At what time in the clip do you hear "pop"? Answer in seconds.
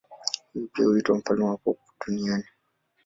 1.57-1.77